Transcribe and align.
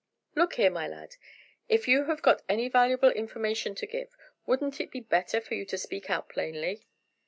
"Look 0.33 0.55
here, 0.55 0.71
my 0.71 0.87
lad, 0.87 1.15
if 1.69 1.87
you 1.87 2.05
have 2.05 2.23
got 2.23 2.41
any 2.49 2.69
valuable 2.69 3.11
information 3.11 3.75
to 3.75 3.85
give, 3.85 4.17
wouldn't 4.47 4.81
it 4.81 4.89
be 4.89 4.99
better 4.99 5.39
for 5.39 5.53
you 5.53 5.63
to 5.65 5.77
speak 5.77 6.09
out 6.09 6.27
plainly?" 6.27 6.87